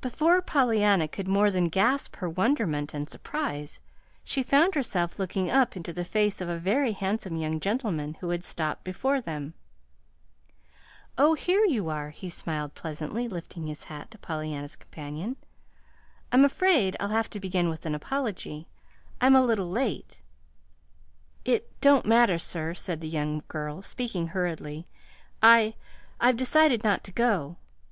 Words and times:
Before 0.00 0.42
Pollyanna 0.42 1.06
could 1.06 1.28
more 1.28 1.48
than 1.48 1.68
gasp 1.68 2.16
her 2.16 2.28
wonderment 2.28 2.92
and 2.92 3.08
surprise, 3.08 3.78
she 4.24 4.42
found 4.42 4.74
herself 4.74 5.16
looking 5.16 5.48
up 5.48 5.76
into 5.76 5.92
the 5.92 6.04
face 6.04 6.40
of 6.40 6.48
a 6.48 6.58
very 6.58 6.90
handsome 6.90 7.36
young 7.36 7.60
gentleman, 7.60 8.14
who 8.14 8.30
had 8.30 8.42
stopped 8.44 8.82
before 8.82 9.20
them. 9.20 9.54
"Oh, 11.16 11.34
here 11.34 11.64
you 11.66 11.88
are," 11.88 12.10
he 12.10 12.28
smiled 12.28 12.74
pleasantly, 12.74 13.28
lifting 13.28 13.68
his 13.68 13.84
hat 13.84 14.10
to 14.10 14.18
Pollyanna's 14.18 14.74
companion. 14.74 15.36
"I'm 16.32 16.44
afraid 16.44 16.96
I'll 16.98 17.10
have 17.10 17.30
to 17.30 17.38
begin 17.38 17.68
with 17.68 17.86
an 17.86 17.94
apology 17.94 18.66
I'm 19.20 19.36
a 19.36 19.44
little 19.46 19.70
late." 19.70 20.20
"It 21.44 21.80
don't 21.80 22.06
matter, 22.06 22.40
sir," 22.40 22.74
said 22.74 23.00
the 23.00 23.08
young 23.08 23.44
girl, 23.46 23.82
speaking 23.82 24.26
hurriedly. 24.34 24.88
"I 25.40 25.74
I've 26.18 26.36
decided 26.36 26.82
not 26.82 27.04
to 27.04 27.12
go." 27.12 27.56